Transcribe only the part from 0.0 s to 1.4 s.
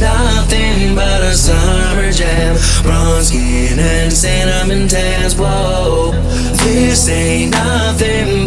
nothing but a